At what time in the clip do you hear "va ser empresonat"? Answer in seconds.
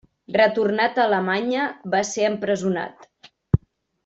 1.97-3.07